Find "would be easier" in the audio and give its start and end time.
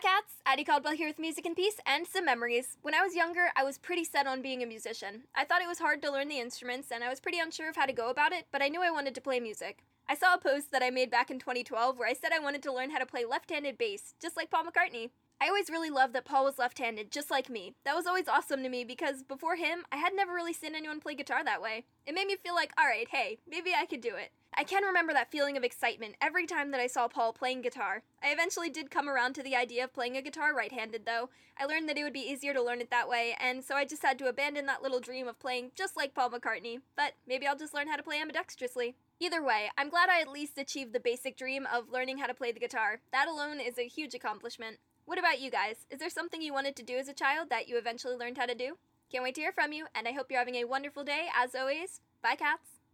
32.04-32.52